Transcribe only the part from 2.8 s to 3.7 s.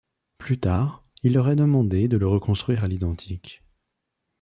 à l'identique.